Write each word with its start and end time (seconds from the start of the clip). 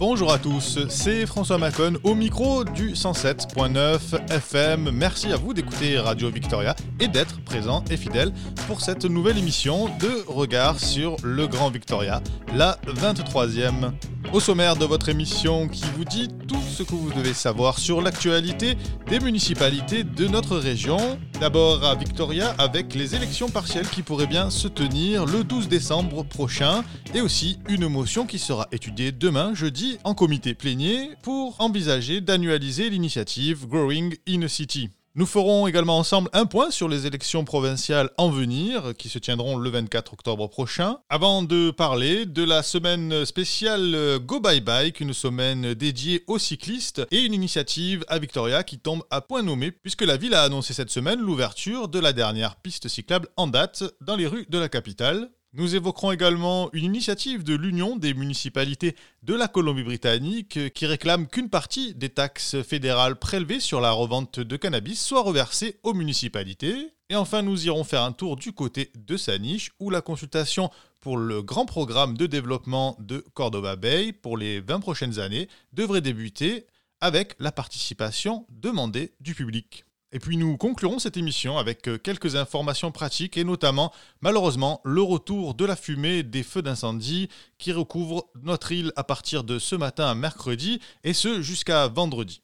Bonjour 0.00 0.32
à 0.32 0.38
tous, 0.38 0.78
c'est 0.88 1.26
François 1.26 1.58
Macon 1.58 1.98
au 2.04 2.14
micro 2.14 2.64
du 2.64 2.92
107.9 2.94 4.30
FM. 4.30 4.90
Merci 4.92 5.30
à 5.30 5.36
vous 5.36 5.52
d'écouter 5.52 5.98
Radio 5.98 6.30
Victoria 6.30 6.74
et 7.00 7.06
d'être 7.06 7.44
présent 7.44 7.84
et 7.90 7.98
fidèle 7.98 8.32
pour 8.66 8.80
cette 8.80 9.04
nouvelle 9.04 9.36
émission 9.36 9.90
de 9.98 10.24
Regard 10.26 10.80
sur 10.80 11.16
le 11.22 11.46
Grand 11.46 11.68
Victoria, 11.68 12.22
la 12.54 12.78
23e. 12.86 13.92
Au 14.32 14.38
sommaire 14.38 14.76
de 14.76 14.84
votre 14.84 15.08
émission 15.08 15.66
qui 15.66 15.82
vous 15.96 16.04
dit 16.04 16.28
tout 16.46 16.60
ce 16.60 16.84
que 16.84 16.94
vous 16.94 17.12
devez 17.12 17.34
savoir 17.34 17.80
sur 17.80 18.00
l'actualité 18.00 18.76
des 19.08 19.18
municipalités 19.18 20.04
de 20.04 20.28
notre 20.28 20.56
région. 20.56 21.18
D'abord 21.40 21.84
à 21.84 21.96
Victoria 21.96 22.54
avec 22.56 22.94
les 22.94 23.16
élections 23.16 23.48
partielles 23.48 23.88
qui 23.88 24.02
pourraient 24.02 24.28
bien 24.28 24.48
se 24.50 24.68
tenir 24.68 25.26
le 25.26 25.42
12 25.42 25.66
décembre 25.66 26.22
prochain 26.22 26.84
et 27.12 27.20
aussi 27.20 27.58
une 27.68 27.88
motion 27.88 28.24
qui 28.24 28.38
sera 28.38 28.68
étudiée 28.70 29.10
demain 29.10 29.52
jeudi 29.52 29.98
en 30.04 30.14
comité 30.14 30.54
plénier 30.54 31.10
pour 31.22 31.56
envisager 31.60 32.20
d'annualiser 32.20 32.88
l'initiative 32.88 33.66
Growing 33.66 34.14
in 34.28 34.42
a 34.42 34.48
City. 34.48 34.90
Nous 35.20 35.26
ferons 35.26 35.66
également 35.66 35.98
ensemble 35.98 36.30
un 36.32 36.46
point 36.46 36.70
sur 36.70 36.88
les 36.88 37.06
élections 37.06 37.44
provinciales 37.44 38.08
en 38.16 38.30
venir, 38.30 38.94
qui 38.96 39.10
se 39.10 39.18
tiendront 39.18 39.58
le 39.58 39.68
24 39.68 40.14
octobre 40.14 40.48
prochain, 40.48 40.96
avant 41.10 41.42
de 41.42 41.70
parler 41.70 42.24
de 42.24 42.42
la 42.42 42.62
semaine 42.62 43.26
spéciale 43.26 44.18
Go 44.20 44.40
Bye 44.40 44.62
Bike, 44.62 44.98
une 44.98 45.12
semaine 45.12 45.74
dédiée 45.74 46.24
aux 46.26 46.38
cyclistes, 46.38 47.02
et 47.10 47.20
une 47.20 47.34
initiative 47.34 48.02
à 48.08 48.18
Victoria 48.18 48.62
qui 48.62 48.78
tombe 48.78 49.02
à 49.10 49.20
point 49.20 49.42
nommé, 49.42 49.72
puisque 49.72 50.06
la 50.06 50.16
ville 50.16 50.32
a 50.32 50.42
annoncé 50.42 50.72
cette 50.72 50.88
semaine 50.88 51.20
l'ouverture 51.20 51.88
de 51.88 51.98
la 51.98 52.14
dernière 52.14 52.56
piste 52.56 52.88
cyclable 52.88 53.28
en 53.36 53.46
date 53.46 53.84
dans 54.00 54.16
les 54.16 54.26
rues 54.26 54.46
de 54.48 54.58
la 54.58 54.70
capitale. 54.70 55.28
Nous 55.52 55.74
évoquerons 55.74 56.12
également 56.12 56.70
une 56.72 56.84
initiative 56.84 57.42
de 57.42 57.56
l'Union 57.56 57.96
des 57.96 58.14
municipalités 58.14 58.94
de 59.24 59.34
la 59.34 59.48
Colombie-Britannique 59.48 60.72
qui 60.72 60.86
réclame 60.86 61.26
qu'une 61.26 61.50
partie 61.50 61.92
des 61.96 62.08
taxes 62.08 62.62
fédérales 62.62 63.16
prélevées 63.16 63.58
sur 63.58 63.80
la 63.80 63.90
revente 63.90 64.38
de 64.38 64.56
cannabis 64.56 65.04
soit 65.04 65.22
reversée 65.22 65.80
aux 65.82 65.92
municipalités. 65.92 66.94
Et 67.08 67.16
enfin, 67.16 67.42
nous 67.42 67.66
irons 67.66 67.82
faire 67.82 68.02
un 68.02 68.12
tour 68.12 68.36
du 68.36 68.52
côté 68.52 68.92
de 68.94 69.16
Saniche 69.16 69.72
où 69.80 69.90
la 69.90 70.02
consultation 70.02 70.70
pour 71.00 71.16
le 71.16 71.42
grand 71.42 71.66
programme 71.66 72.16
de 72.16 72.26
développement 72.26 72.96
de 73.00 73.24
Cordova 73.34 73.74
Bay 73.74 74.12
pour 74.12 74.36
les 74.36 74.60
20 74.60 74.78
prochaines 74.78 75.18
années 75.18 75.48
devrait 75.72 76.00
débuter 76.00 76.68
avec 77.00 77.34
la 77.40 77.50
participation 77.50 78.46
demandée 78.50 79.14
du 79.18 79.34
public. 79.34 79.84
Et 80.12 80.18
puis 80.18 80.36
nous 80.36 80.56
conclurons 80.56 80.98
cette 80.98 81.16
émission 81.16 81.56
avec 81.56 81.86
euh, 81.86 81.96
quelques 81.96 82.34
informations 82.34 82.90
pratiques 82.90 83.36
et 83.36 83.44
notamment 83.44 83.92
malheureusement 84.20 84.80
le 84.84 85.02
retour 85.02 85.54
de 85.54 85.64
la 85.64 85.76
fumée 85.76 86.24
des 86.24 86.42
feux 86.42 86.62
d'incendie 86.62 87.28
qui 87.58 87.72
recouvrent 87.72 88.28
notre 88.42 88.72
île 88.72 88.92
à 88.96 89.04
partir 89.04 89.44
de 89.44 89.60
ce 89.60 89.76
matin 89.76 90.06
à 90.06 90.14
mercredi 90.16 90.80
et 91.04 91.12
ce 91.12 91.42
jusqu'à 91.42 91.86
vendredi. 91.86 92.42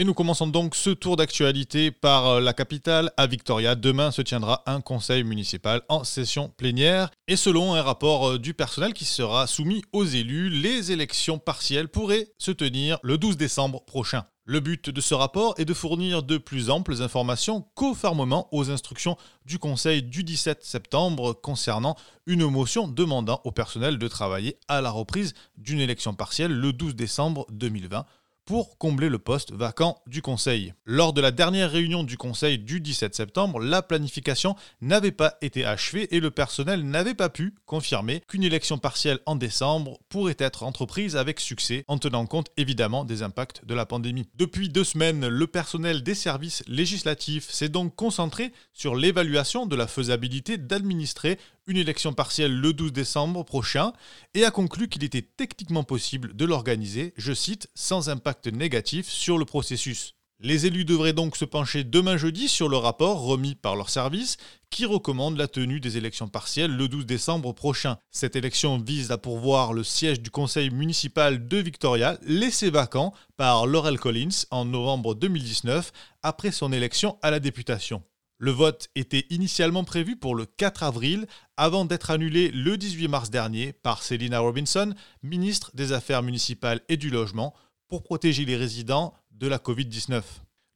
Et 0.00 0.04
nous 0.04 0.14
commençons 0.14 0.46
donc 0.46 0.76
ce 0.76 0.88
tour 0.88 1.16
d'actualité 1.16 1.90
par 1.90 2.26
euh, 2.26 2.40
la 2.40 2.54
capitale 2.54 3.12
à 3.18 3.26
Victoria. 3.26 3.74
Demain 3.74 4.10
se 4.10 4.22
tiendra 4.22 4.62
un 4.64 4.80
conseil 4.80 5.24
municipal 5.24 5.82
en 5.90 6.04
session 6.04 6.48
plénière. 6.56 7.10
Et 7.28 7.36
selon 7.36 7.74
un 7.74 7.82
rapport 7.82 8.30
euh, 8.30 8.38
du 8.38 8.54
personnel 8.54 8.94
qui 8.94 9.04
sera 9.04 9.46
soumis 9.46 9.82
aux 9.92 10.06
élus, 10.06 10.48
les 10.48 10.90
élections 10.90 11.38
partielles 11.38 11.88
pourraient 11.88 12.28
se 12.38 12.50
tenir 12.50 12.98
le 13.02 13.18
12 13.18 13.36
décembre 13.36 13.84
prochain. 13.84 14.24
Le 14.46 14.60
but 14.60 14.88
de 14.88 15.02
ce 15.02 15.12
rapport 15.12 15.54
est 15.58 15.66
de 15.66 15.74
fournir 15.74 16.22
de 16.22 16.38
plus 16.38 16.70
amples 16.70 17.02
informations 17.02 17.66
conformément 17.74 18.48
aux 18.52 18.70
instructions 18.70 19.18
du 19.44 19.58
Conseil 19.58 20.02
du 20.02 20.24
17 20.24 20.64
septembre 20.64 21.34
concernant 21.34 21.94
une 22.26 22.48
motion 22.48 22.88
demandant 22.88 23.42
au 23.44 23.52
personnel 23.52 23.98
de 23.98 24.08
travailler 24.08 24.56
à 24.66 24.80
la 24.80 24.90
reprise 24.90 25.34
d'une 25.58 25.78
élection 25.78 26.14
partielle 26.14 26.52
le 26.52 26.72
12 26.72 26.96
décembre 26.96 27.46
2020 27.50 28.06
pour 28.50 28.78
combler 28.78 29.08
le 29.08 29.20
poste 29.20 29.52
vacant 29.52 30.02
du 30.08 30.22
Conseil. 30.22 30.74
Lors 30.84 31.12
de 31.12 31.20
la 31.20 31.30
dernière 31.30 31.70
réunion 31.70 32.02
du 32.02 32.16
Conseil 32.16 32.58
du 32.58 32.80
17 32.80 33.14
septembre, 33.14 33.60
la 33.60 33.80
planification 33.80 34.56
n'avait 34.80 35.12
pas 35.12 35.36
été 35.40 35.64
achevée 35.64 36.12
et 36.16 36.18
le 36.18 36.32
personnel 36.32 36.82
n'avait 36.82 37.14
pas 37.14 37.28
pu 37.28 37.54
confirmer 37.64 38.24
qu'une 38.26 38.42
élection 38.42 38.76
partielle 38.76 39.20
en 39.24 39.36
décembre 39.36 40.00
pourrait 40.08 40.34
être 40.36 40.64
entreprise 40.64 41.14
avec 41.14 41.38
succès, 41.38 41.84
en 41.86 41.98
tenant 41.98 42.26
compte 42.26 42.48
évidemment 42.56 43.04
des 43.04 43.22
impacts 43.22 43.64
de 43.64 43.74
la 43.74 43.86
pandémie. 43.86 44.26
Depuis 44.34 44.68
deux 44.68 44.82
semaines, 44.82 45.28
le 45.28 45.46
personnel 45.46 46.02
des 46.02 46.16
services 46.16 46.64
législatifs 46.66 47.48
s'est 47.50 47.68
donc 47.68 47.94
concentré 47.94 48.52
sur 48.72 48.96
l'évaluation 48.96 49.64
de 49.64 49.76
la 49.76 49.86
faisabilité 49.86 50.58
d'administrer 50.58 51.38
une 51.66 51.76
élection 51.76 52.12
partielle 52.12 52.54
le 52.54 52.72
12 52.72 52.92
décembre 52.92 53.44
prochain 53.44 53.92
et 54.34 54.44
a 54.44 54.50
conclu 54.50 54.88
qu'il 54.88 55.04
était 55.04 55.22
techniquement 55.22 55.84
possible 55.84 56.34
de 56.34 56.44
l'organiser, 56.44 57.14
je 57.16 57.32
cite, 57.32 57.68
sans 57.74 58.08
impact 58.08 58.48
négatif 58.48 59.08
sur 59.08 59.38
le 59.38 59.44
processus. 59.44 60.14
Les 60.42 60.64
élus 60.64 60.86
devraient 60.86 61.12
donc 61.12 61.36
se 61.36 61.44
pencher 61.44 61.84
demain 61.84 62.16
jeudi 62.16 62.48
sur 62.48 62.70
le 62.70 62.78
rapport 62.78 63.20
remis 63.20 63.54
par 63.54 63.76
leur 63.76 63.90
service 63.90 64.38
qui 64.70 64.86
recommande 64.86 65.36
la 65.36 65.48
tenue 65.48 65.80
des 65.80 65.98
élections 65.98 66.28
partielles 66.28 66.74
le 66.74 66.88
12 66.88 67.04
décembre 67.04 67.52
prochain. 67.52 67.98
Cette 68.10 68.36
élection 68.36 68.78
vise 68.78 69.10
à 69.10 69.18
pourvoir 69.18 69.74
le 69.74 69.84
siège 69.84 70.22
du 70.22 70.30
conseil 70.30 70.70
municipal 70.70 71.46
de 71.46 71.58
Victoria 71.58 72.18
laissé 72.22 72.70
vacant 72.70 73.12
par 73.36 73.66
Laurel 73.66 73.98
Collins 73.98 74.46
en 74.50 74.64
novembre 74.64 75.14
2019 75.14 75.92
après 76.22 76.52
son 76.52 76.72
élection 76.72 77.18
à 77.20 77.30
la 77.30 77.38
députation. 77.38 78.02
Le 78.42 78.52
vote 78.52 78.88
était 78.94 79.26
initialement 79.28 79.84
prévu 79.84 80.16
pour 80.16 80.34
le 80.34 80.46
4 80.46 80.82
avril, 80.82 81.26
avant 81.58 81.84
d'être 81.84 82.10
annulé 82.10 82.50
le 82.50 82.78
18 82.78 83.06
mars 83.06 83.28
dernier 83.28 83.74
par 83.74 84.02
Selina 84.02 84.38
Robinson, 84.38 84.94
ministre 85.22 85.70
des 85.74 85.92
Affaires 85.92 86.22
municipales 86.22 86.80
et 86.88 86.96
du 86.96 87.10
Logement, 87.10 87.52
pour 87.86 88.02
protéger 88.02 88.46
les 88.46 88.56
résidents 88.56 89.12
de 89.32 89.46
la 89.46 89.58
Covid-19. 89.58 90.22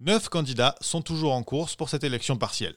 Neuf 0.00 0.28
candidats 0.28 0.74
sont 0.82 1.00
toujours 1.00 1.32
en 1.32 1.42
course 1.42 1.74
pour 1.74 1.88
cette 1.88 2.04
élection 2.04 2.36
partielle. 2.36 2.76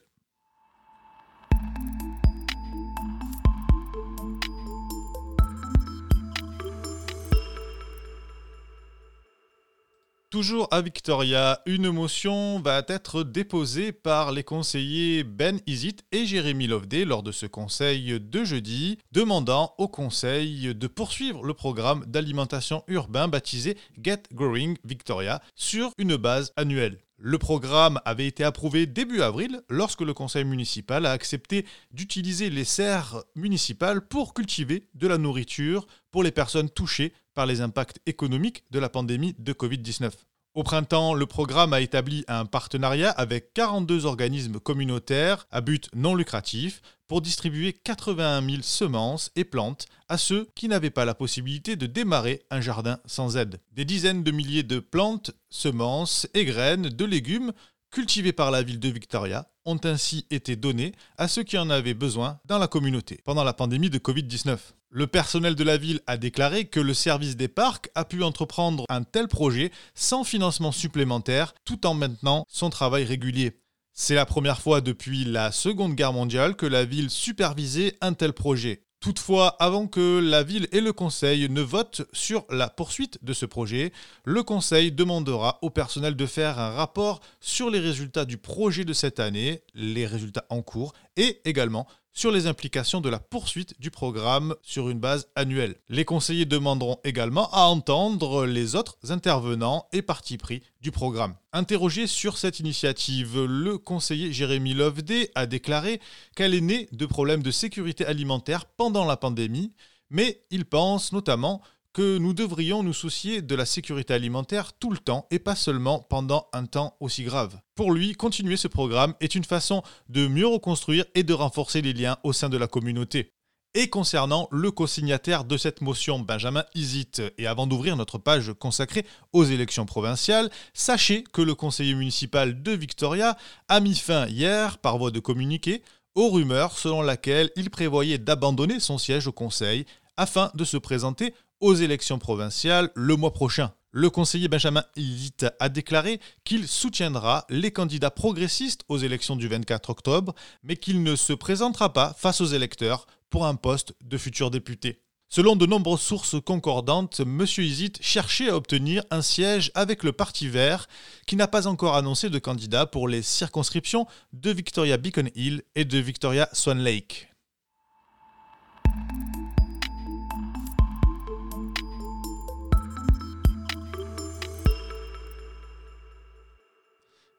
Toujours 10.30 10.68
à 10.72 10.82
Victoria, 10.82 11.62
une 11.64 11.90
motion 11.90 12.60
va 12.60 12.82
être 12.88 13.22
déposée 13.22 13.92
par 13.92 14.30
les 14.30 14.44
conseillers 14.44 15.24
Ben 15.24 15.58
Isit 15.66 16.04
et 16.12 16.26
Jérémy 16.26 16.66
Loveday 16.66 17.06
lors 17.06 17.22
de 17.22 17.32
ce 17.32 17.46
conseil 17.46 18.20
de 18.20 18.44
jeudi, 18.44 18.98
demandant 19.10 19.72
au 19.78 19.88
conseil 19.88 20.74
de 20.74 20.86
poursuivre 20.86 21.42
le 21.44 21.54
programme 21.54 22.04
d'alimentation 22.04 22.84
urbain 22.88 23.26
baptisé 23.26 23.78
Get 24.02 24.24
Growing 24.34 24.76
Victoria 24.84 25.40
sur 25.54 25.92
une 25.96 26.16
base 26.16 26.52
annuelle. 26.56 26.98
Le 27.20 27.36
programme 27.36 28.00
avait 28.04 28.28
été 28.28 28.44
approuvé 28.44 28.86
début 28.86 29.22
avril 29.22 29.60
lorsque 29.68 30.02
le 30.02 30.14
conseil 30.14 30.44
municipal 30.44 31.04
a 31.04 31.10
accepté 31.10 31.66
d'utiliser 31.90 32.48
les 32.48 32.62
serres 32.62 33.24
municipales 33.34 34.06
pour 34.06 34.34
cultiver 34.34 34.88
de 34.94 35.08
la 35.08 35.18
nourriture 35.18 35.88
pour 36.12 36.22
les 36.22 36.30
personnes 36.30 36.70
touchées 36.70 37.12
par 37.34 37.46
les 37.46 37.60
impacts 37.60 37.98
économiques 38.06 38.62
de 38.70 38.78
la 38.78 38.88
pandémie 38.88 39.34
de 39.36 39.52
Covid-19. 39.52 40.12
Au 40.54 40.62
printemps, 40.62 41.12
le 41.12 41.26
programme 41.26 41.72
a 41.72 41.80
établi 41.80 42.24
un 42.28 42.46
partenariat 42.46 43.10
avec 43.10 43.52
42 43.52 44.06
organismes 44.06 44.60
communautaires 44.60 45.48
à 45.50 45.60
but 45.60 45.88
non 45.96 46.14
lucratif 46.14 46.82
pour 47.08 47.22
distribuer 47.22 47.72
81 47.72 48.44
000 48.48 48.62
semences 48.62 49.32
et 49.34 49.44
plantes 49.44 49.86
à 50.08 50.18
ceux 50.18 50.48
qui 50.54 50.68
n'avaient 50.68 50.90
pas 50.90 51.04
la 51.04 51.14
possibilité 51.14 51.74
de 51.76 51.86
démarrer 51.86 52.42
un 52.50 52.60
jardin 52.60 52.98
sans 53.06 53.36
aide. 53.36 53.58
Des 53.72 53.84
dizaines 53.84 54.22
de 54.22 54.30
milliers 54.30 54.62
de 54.62 54.78
plantes, 54.78 55.32
semences 55.50 56.28
et 56.34 56.44
graines 56.44 56.90
de 56.90 57.04
légumes 57.04 57.52
cultivés 57.90 58.32
par 58.32 58.50
la 58.50 58.62
ville 58.62 58.78
de 58.78 58.88
Victoria 58.88 59.48
ont 59.64 59.80
ainsi 59.84 60.26
été 60.30 60.56
donnés 60.56 60.92
à 61.16 61.28
ceux 61.28 61.42
qui 61.42 61.58
en 61.58 61.70
avaient 61.70 61.94
besoin 61.94 62.38
dans 62.44 62.58
la 62.58 62.68
communauté 62.68 63.20
pendant 63.24 63.44
la 63.44 63.52
pandémie 63.52 63.90
de 63.90 63.98
Covid-19. 63.98 64.58
Le 64.90 65.06
personnel 65.06 65.54
de 65.54 65.64
la 65.64 65.76
ville 65.76 66.00
a 66.06 66.16
déclaré 66.16 66.64
que 66.64 66.80
le 66.80 66.94
service 66.94 67.36
des 67.36 67.48
parcs 67.48 67.90
a 67.94 68.04
pu 68.04 68.22
entreprendre 68.22 68.84
un 68.88 69.02
tel 69.02 69.28
projet 69.28 69.70
sans 69.94 70.24
financement 70.24 70.72
supplémentaire 70.72 71.54
tout 71.64 71.86
en 71.86 71.92
maintenant 71.92 72.44
son 72.48 72.70
travail 72.70 73.04
régulier. 73.04 73.60
C'est 74.00 74.14
la 74.14 74.26
première 74.26 74.60
fois 74.60 74.80
depuis 74.80 75.24
la 75.24 75.50
Seconde 75.50 75.96
Guerre 75.96 76.12
mondiale 76.12 76.54
que 76.54 76.66
la 76.66 76.84
ville 76.84 77.10
supervisait 77.10 77.96
un 78.00 78.12
tel 78.12 78.32
projet. 78.32 78.84
Toutefois, 79.00 79.56
avant 79.58 79.88
que 79.88 80.20
la 80.20 80.44
ville 80.44 80.68
et 80.70 80.80
le 80.80 80.92
conseil 80.92 81.48
ne 81.48 81.60
votent 81.60 82.02
sur 82.12 82.46
la 82.48 82.70
poursuite 82.70 83.18
de 83.24 83.32
ce 83.32 83.44
projet, 83.44 83.92
le 84.24 84.44
conseil 84.44 84.92
demandera 84.92 85.58
au 85.62 85.70
personnel 85.70 86.14
de 86.14 86.26
faire 86.26 86.60
un 86.60 86.70
rapport 86.70 87.18
sur 87.40 87.70
les 87.70 87.80
résultats 87.80 88.24
du 88.24 88.38
projet 88.38 88.84
de 88.84 88.92
cette 88.92 89.18
année, 89.18 89.62
les 89.74 90.06
résultats 90.06 90.46
en 90.48 90.62
cours, 90.62 90.92
et 91.16 91.40
également 91.44 91.88
sur 92.18 92.32
les 92.32 92.48
implications 92.48 93.00
de 93.00 93.08
la 93.08 93.20
poursuite 93.20 93.80
du 93.80 93.92
programme 93.92 94.56
sur 94.60 94.88
une 94.88 94.98
base 94.98 95.28
annuelle. 95.36 95.76
Les 95.88 96.04
conseillers 96.04 96.46
demanderont 96.46 96.98
également 97.04 97.48
à 97.52 97.66
entendre 97.66 98.44
les 98.44 98.74
autres 98.74 98.98
intervenants 99.10 99.86
et 99.92 100.02
partis 100.02 100.36
pris 100.36 100.64
du 100.80 100.90
programme. 100.90 101.36
Interrogé 101.52 102.08
sur 102.08 102.36
cette 102.36 102.58
initiative, 102.58 103.44
le 103.44 103.78
conseiller 103.78 104.32
Jérémy 104.32 104.74
Loveday 104.74 105.30
a 105.36 105.46
déclaré 105.46 106.00
qu'elle 106.34 106.54
est 106.54 106.60
née 106.60 106.88
de 106.90 107.06
problèmes 107.06 107.44
de 107.44 107.52
sécurité 107.52 108.04
alimentaire 108.04 108.64
pendant 108.64 109.04
la 109.04 109.16
pandémie, 109.16 109.72
mais 110.10 110.42
il 110.50 110.64
pense 110.64 111.12
notamment 111.12 111.62
que 111.92 112.18
nous 112.18 112.34
devrions 112.34 112.82
nous 112.82 112.92
soucier 112.92 113.42
de 113.42 113.54
la 113.54 113.66
sécurité 113.66 114.14
alimentaire 114.14 114.72
tout 114.72 114.90
le 114.90 114.98
temps 114.98 115.26
et 115.30 115.38
pas 115.38 115.54
seulement 115.56 116.00
pendant 116.00 116.48
un 116.52 116.66
temps 116.66 116.96
aussi 117.00 117.24
grave. 117.24 117.58
Pour 117.74 117.92
lui, 117.92 118.14
continuer 118.14 118.56
ce 118.56 118.68
programme 118.68 119.14
est 119.20 119.34
une 119.34 119.44
façon 119.44 119.82
de 120.08 120.26
mieux 120.26 120.46
reconstruire 120.46 121.04
et 121.14 121.22
de 121.22 121.32
renforcer 121.32 121.82
les 121.82 121.92
liens 121.92 122.18
au 122.22 122.32
sein 122.32 122.48
de 122.48 122.56
la 122.56 122.66
communauté. 122.66 123.32
Et 123.74 123.90
concernant 123.90 124.48
le 124.50 124.70
co-signataire 124.70 125.44
de 125.44 125.56
cette 125.56 125.82
motion, 125.82 126.18
Benjamin 126.18 126.64
Isit, 126.74 127.20
et 127.36 127.46
avant 127.46 127.66
d'ouvrir 127.66 127.96
notre 127.96 128.18
page 128.18 128.52
consacrée 128.58 129.04
aux 129.32 129.44
élections 129.44 129.84
provinciales, 129.84 130.50
sachez 130.72 131.22
que 131.22 131.42
le 131.42 131.54
conseiller 131.54 131.94
municipal 131.94 132.62
de 132.62 132.72
Victoria 132.72 133.36
a 133.68 133.80
mis 133.80 133.94
fin 133.94 134.26
hier, 134.26 134.78
par 134.78 134.98
voie 134.98 135.10
de 135.10 135.20
communiqué, 135.20 135.82
aux 136.14 136.30
rumeurs 136.30 136.78
selon 136.78 137.02
laquelle 137.02 137.50
il 137.56 137.70
prévoyait 137.70 138.18
d'abandonner 138.18 138.80
son 138.80 138.98
siège 138.98 139.26
au 139.26 139.32
conseil 139.32 139.84
afin 140.16 140.50
de 140.54 140.64
se 140.64 140.76
présenter 140.76 141.34
aux 141.60 141.74
élections 141.74 142.18
provinciales 142.18 142.90
le 142.94 143.16
mois 143.16 143.32
prochain. 143.32 143.72
Le 143.90 144.10
conseiller 144.10 144.48
Benjamin 144.48 144.84
Ilit 144.96 145.32
a 145.58 145.68
déclaré 145.68 146.20
qu'il 146.44 146.68
soutiendra 146.68 147.46
les 147.48 147.70
candidats 147.70 148.10
progressistes 148.10 148.82
aux 148.88 148.98
élections 148.98 149.36
du 149.36 149.48
24 149.48 149.90
octobre, 149.90 150.34
mais 150.62 150.76
qu'il 150.76 151.02
ne 151.02 151.16
se 151.16 151.32
présentera 151.32 151.92
pas 151.92 152.14
face 152.18 152.40
aux 152.40 152.46
électeurs 152.46 153.06
pour 153.30 153.46
un 153.46 153.54
poste 153.54 153.94
de 154.02 154.18
futur 154.18 154.50
député. 154.50 155.02
Selon 155.30 155.56
de 155.56 155.66
nombreuses 155.66 156.00
sources 156.00 156.36
concordantes, 156.40 157.20
M. 157.20 157.44
Isit 157.58 157.98
cherchait 158.00 158.48
à 158.48 158.56
obtenir 158.56 159.04
un 159.10 159.20
siège 159.20 159.70
avec 159.74 160.02
le 160.02 160.12
Parti 160.12 160.48
vert, 160.48 160.86
qui 161.26 161.36
n'a 161.36 161.48
pas 161.48 161.66
encore 161.66 161.96
annoncé 161.96 162.30
de 162.30 162.38
candidat 162.38 162.86
pour 162.86 163.08
les 163.08 163.20
circonscriptions 163.20 164.06
de 164.32 164.50
Victoria 164.50 164.96
Beacon 164.96 165.28
Hill 165.34 165.62
et 165.74 165.84
de 165.84 165.98
Victoria 165.98 166.48
Swan 166.54 166.78
Lake. 166.78 167.28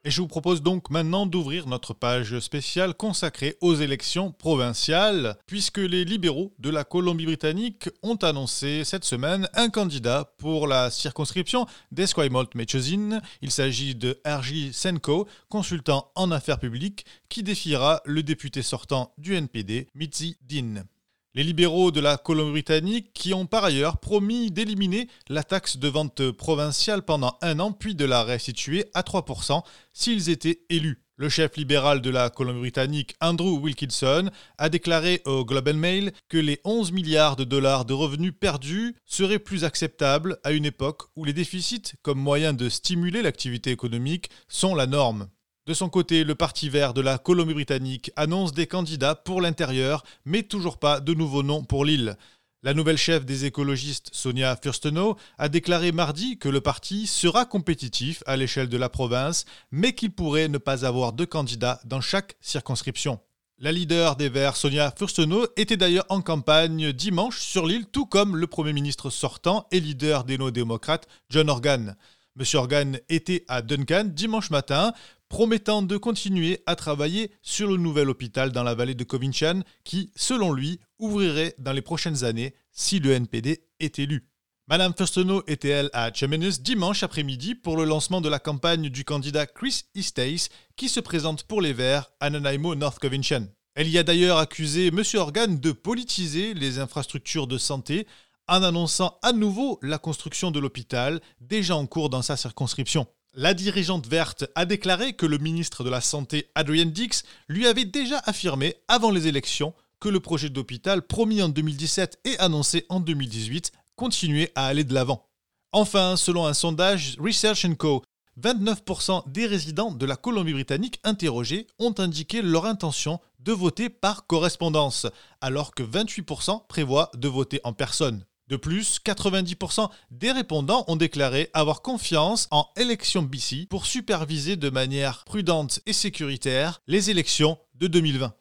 Et 0.05 0.11
je 0.11 0.21
vous 0.21 0.29
propose 0.29 0.61
donc 0.61 0.89
maintenant 0.91 1.25
d'ouvrir 1.25 1.67
notre 1.67 1.93
page 1.93 2.39
spéciale 2.39 2.93
consacrée 2.93 3.57
aux 3.59 3.75
élections 3.75 4.31
provinciales, 4.31 5.35
puisque 5.45 5.77
les 5.77 6.05
libéraux 6.05 6.53
de 6.57 6.69
la 6.69 6.85
Colombie-Britannique 6.85 7.89
ont 8.01 8.15
annoncé 8.15 8.85
cette 8.85 9.03
semaine 9.03 9.49
un 9.55 9.69
candidat 9.69 10.33
pour 10.37 10.67
la 10.67 10.89
circonscription 10.89 11.65
d'Esquimalt-Mechosin. 11.91 13.19
Il 13.41 13.51
s'agit 13.51 13.93
de 13.93 14.21
R.J. 14.25 14.71
Senko, 14.71 15.27
consultant 15.49 16.13
en 16.15 16.31
affaires 16.31 16.59
publiques, 16.59 17.05
qui 17.27 17.43
défiera 17.43 18.01
le 18.05 18.23
député 18.23 18.61
sortant 18.61 19.13
du 19.17 19.35
NPD, 19.35 19.89
Mitzi 19.95 20.37
Dean. 20.47 20.85
Les 21.35 21.43
libéraux 21.43 21.91
de 21.91 21.99
la 21.99 22.17
Colombie-Britannique 22.17 23.13
qui 23.13 23.35
ont 23.35 23.45
par 23.45 23.63
ailleurs 23.63 23.99
promis 23.99 24.49
d'éliminer 24.49 25.07
la 25.27 25.43
taxe 25.43 25.77
de 25.77 25.87
vente 25.87 26.31
provinciale 26.31 27.03
pendant 27.03 27.37
un 27.43 27.59
an 27.59 27.71
puis 27.71 27.93
de 27.93 28.03
la 28.03 28.23
restituer 28.23 28.85
à 28.95 29.03
3% 29.03 29.61
s'ils 29.93 30.31
étaient 30.31 30.61
élus. 30.71 31.03
Le 31.17 31.29
chef 31.29 31.55
libéral 31.55 32.01
de 32.01 32.09
la 32.09 32.31
Colombie-Britannique, 32.31 33.15
Andrew 33.21 33.59
Wilkinson, 33.59 34.31
a 34.57 34.69
déclaré 34.69 35.21
au 35.25 35.45
Global 35.45 35.75
Mail 35.75 36.13
que 36.29 36.37
les 36.37 36.61
11 36.63 36.93
milliards 36.93 37.35
de 37.35 37.43
dollars 37.43 37.85
de 37.85 37.93
revenus 37.93 38.33
perdus 38.39 38.95
seraient 39.05 39.37
plus 39.37 39.65
acceptables 39.65 40.39
à 40.43 40.51
une 40.51 40.65
époque 40.65 41.03
où 41.15 41.25
les 41.25 41.33
déficits, 41.33 41.93
comme 42.01 42.19
moyen 42.19 42.53
de 42.53 42.69
stimuler 42.69 43.21
l'activité 43.21 43.69
économique, 43.69 44.31
sont 44.47 44.73
la 44.73 44.87
norme. 44.87 45.27
De 45.69 45.75
son 45.75 45.87
côté, 45.87 46.23
le 46.23 46.33
Parti 46.33 46.67
vert 46.67 46.95
de 46.95 47.01
la 47.01 47.19
Colombie-Britannique 47.19 48.11
annonce 48.15 48.53
des 48.53 48.65
candidats 48.65 49.13
pour 49.13 49.39
l'intérieur, 49.39 50.03
mais 50.25 50.41
toujours 50.41 50.79
pas 50.79 50.99
de 50.99 51.13
nouveaux 51.13 51.43
noms 51.43 51.63
pour 51.63 51.85
l'île. 51.85 52.17
La 52.63 52.73
nouvelle 52.73 52.97
chef 52.97 53.23
des 53.23 53.45
écologistes, 53.45 54.09
Sonia 54.11 54.55
Furstenau, 54.55 55.15
a 55.37 55.47
déclaré 55.47 55.91
mardi 55.91 56.39
que 56.39 56.49
le 56.49 56.59
parti 56.59 57.05
sera 57.05 57.45
compétitif 57.45 58.23
à 58.25 58.35
l'échelle 58.35 58.67
de 58.67 58.77
la 58.77 58.89
province, 58.89 59.45
mais 59.69 59.93
qu'il 59.93 60.09
pourrait 60.09 60.47
ne 60.47 60.57
pas 60.57 60.87
avoir 60.87 61.13
de 61.13 61.23
candidats 61.23 61.79
dans 61.85 62.01
chaque 62.01 62.35
circonscription. 62.41 63.19
La 63.59 63.71
leader 63.71 64.15
des 64.15 64.29
Verts, 64.29 64.55
Sonia 64.55 64.91
Furstenau, 64.97 65.45
était 65.55 65.77
d'ailleurs 65.77 66.07
en 66.09 66.21
campagne 66.21 66.91
dimanche 66.93 67.41
sur 67.41 67.67
l'île, 67.67 67.85
tout 67.85 68.07
comme 68.07 68.37
le 68.37 68.47
Premier 68.47 68.73
ministre 68.73 69.11
sortant 69.11 69.67
et 69.71 69.79
leader 69.79 70.23
des 70.23 70.39
néo-démocrates, 70.39 71.07
John 71.29 71.47
Organ. 71.47 71.95
M. 72.39 72.45
Organ 72.53 72.99
était 73.09 73.43
à 73.49 73.61
Duncan 73.61 74.05
dimanche 74.05 74.49
matin 74.49 74.93
promettant 75.29 75.81
de 75.81 75.95
continuer 75.95 76.61
à 76.65 76.75
travailler 76.75 77.31
sur 77.41 77.69
le 77.69 77.77
nouvel 77.77 78.09
hôpital 78.09 78.51
dans 78.51 78.63
la 78.63 78.75
vallée 78.75 78.95
de 78.95 79.03
Covinchan 79.03 79.61
qui, 79.83 80.11
selon 80.15 80.51
lui, 80.51 80.79
ouvrirait 80.97 81.55
dans 81.59 81.71
les 81.71 81.81
prochaines 81.81 82.23
années 82.23 82.55
si 82.71 82.99
le 82.99 83.11
NPD 83.11 83.63
est 83.79 83.99
élu. 83.99 84.27
Madame 84.67 84.93
Furstenau 84.95 85.43
était 85.47 85.69
elle 85.69 85.89
à 85.93 86.13
Chemenus 86.13 86.61
dimanche 86.61 87.01
après-midi 87.01 87.55
pour 87.55 87.77
le 87.77 87.85
lancement 87.85 88.21
de 88.21 88.29
la 88.29 88.37
campagne 88.37 88.89
du 88.89 89.03
candidat 89.03 89.47
Chris 89.47 89.83
Eastace 89.95 90.49
qui 90.75 90.89
se 90.89 90.99
présente 90.99 91.43
pour 91.43 91.61
les 91.61 91.73
Verts 91.73 92.11
à 92.19 92.29
Nanaimo, 92.29 92.75
North 92.75 92.99
Covinchan. 92.99 93.47
Elle 93.73 93.87
y 93.87 93.97
a 93.97 94.03
d'ailleurs 94.03 94.37
accusé 94.37 94.87
M. 94.87 95.01
Organ 95.15 95.59
de 95.59 95.71
politiser 95.71 96.53
les 96.53 96.79
infrastructures 96.79 97.47
de 97.47 97.57
santé 97.57 98.05
en 98.47 98.61
annonçant 98.61 99.17
à 99.21 99.31
nouveau 99.31 99.79
la 99.81 99.97
construction 99.99 100.51
de 100.51 100.59
l'hôpital 100.59 101.21
déjà 101.39 101.75
en 101.75 101.85
cours 101.85 102.09
dans 102.09 102.21
sa 102.21 102.35
circonscription. 102.35 103.07
La 103.35 103.53
dirigeante 103.53 104.07
verte 104.07 104.45
a 104.55 104.65
déclaré 104.65 105.13
que 105.13 105.27
le 105.27 105.37
ministre 105.37 105.83
de 105.83 105.89
la 105.91 106.01
Santé, 106.01 106.49
Adrian 106.55 106.87
Dix, 106.87 107.23
lui 107.47 107.67
avait 107.67 107.85
déjà 107.85 108.19
affirmé 108.25 108.75
avant 108.87 109.11
les 109.11 109.27
élections 109.27 109.75
que 109.99 110.09
le 110.09 110.19
projet 110.19 110.49
d'hôpital 110.49 111.03
promis 111.03 111.43
en 111.43 111.49
2017 111.49 112.21
et 112.25 112.39
annoncé 112.39 112.87
en 112.89 112.99
2018 112.99 113.71
continuait 113.95 114.51
à 114.55 114.65
aller 114.65 114.83
de 114.83 114.95
l'avant. 114.95 115.29
Enfin, 115.71 116.17
selon 116.17 116.47
un 116.47 116.55
sondage 116.55 117.17
Research 117.19 117.67
Co, 117.77 118.01
29% 118.41 119.31
des 119.31 119.45
résidents 119.45 119.91
de 119.91 120.05
la 120.07 120.15
Colombie-Britannique 120.15 120.99
interrogés 121.03 121.67
ont 121.77 121.93
indiqué 121.99 122.41
leur 122.41 122.65
intention 122.65 123.19
de 123.41 123.51
voter 123.51 123.89
par 123.89 124.25
correspondance, 124.25 125.05
alors 125.39 125.75
que 125.75 125.83
28% 125.83 126.65
prévoient 126.67 127.11
de 127.15 127.27
voter 127.27 127.61
en 127.63 127.73
personne. 127.73 128.25
De 128.49 128.55
plus, 128.55 128.99
90% 129.05 129.89
des 130.09 130.31
répondants 130.31 130.83
ont 130.87 130.95
déclaré 130.95 131.51
avoir 131.53 131.83
confiance 131.83 132.47
en 132.49 132.67
Élections 132.77 133.21
BC 133.21 133.67
pour 133.69 133.85
superviser 133.85 134.55
de 134.55 134.71
manière 134.71 135.23
prudente 135.23 135.81
et 135.85 135.93
sécuritaire 135.93 136.81
les 136.87 137.11
élections 137.11 137.59
de 137.75 137.85
2020. 137.85 138.33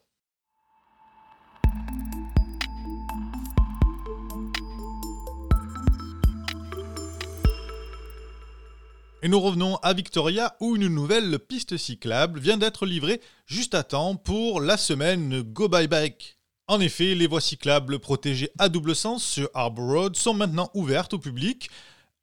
Et 9.20 9.28
nous 9.28 9.40
revenons 9.40 9.76
à 9.82 9.92
Victoria 9.92 10.56
où 10.60 10.74
une 10.76 10.88
nouvelle 10.88 11.38
piste 11.38 11.76
cyclable 11.76 12.40
vient 12.40 12.56
d'être 12.56 12.86
livrée 12.86 13.20
juste 13.44 13.74
à 13.74 13.82
temps 13.82 14.16
pour 14.16 14.62
la 14.62 14.78
semaine 14.78 15.42
Go 15.42 15.68
Bye 15.68 15.88
Bike. 15.88 16.37
En 16.70 16.80
effet, 16.80 17.14
les 17.14 17.26
voies 17.26 17.40
cyclables 17.40 17.98
protégées 17.98 18.50
à 18.58 18.68
double 18.68 18.94
sens 18.94 19.24
sur 19.24 19.48
Harbour 19.54 19.90
Road 19.90 20.16
sont 20.16 20.34
maintenant 20.34 20.70
ouvertes 20.74 21.14
au 21.14 21.18
public. 21.18 21.70